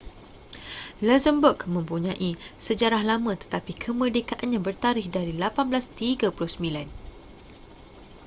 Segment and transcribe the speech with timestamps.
[1.07, 2.29] luxembourg mempunyai
[2.67, 6.89] sejarah lama tetapi kemerdekaannya bertarikh dari 1839